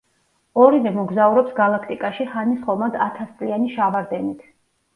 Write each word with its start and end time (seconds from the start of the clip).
ორივე 0.61 0.93
მოგზაურობს 0.95 1.53
გალაქტიკაში 1.59 2.27
ჰანის 2.33 2.65
ხომალდ 2.65 2.99
ათასწლიანი 3.09 3.73
შავარდენით. 3.79 4.45